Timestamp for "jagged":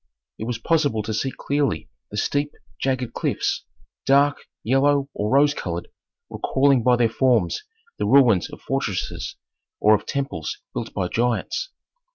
2.79-3.13